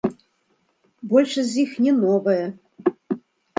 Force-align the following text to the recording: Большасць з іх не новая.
Большасць 1.11 1.51
з 1.53 1.67
іх 1.67 1.77
не 1.85 1.93
новая. 2.01 2.41